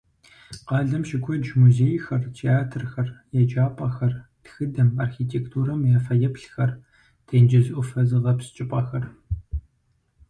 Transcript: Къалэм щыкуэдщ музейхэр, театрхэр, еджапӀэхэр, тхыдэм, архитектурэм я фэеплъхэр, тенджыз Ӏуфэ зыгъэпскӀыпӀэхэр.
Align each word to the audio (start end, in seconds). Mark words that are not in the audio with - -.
Къалэм 0.67 1.03
щыкуэдщ 1.09 1.49
музейхэр, 1.61 2.23
театрхэр, 2.37 3.09
еджапӀэхэр, 3.39 4.13
тхыдэм, 4.43 4.89
архитектурэм 5.03 5.81
я 5.95 5.99
фэеплъхэр, 6.05 6.71
тенджыз 7.27 7.67
Ӏуфэ 7.73 8.01
зыгъэпскӀыпӀэхэр. 8.09 9.05